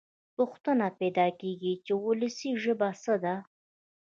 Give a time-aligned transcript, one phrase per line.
[0.37, 3.35] پوښتنه پیدا کېږي چې وولسي ژبه څه ده.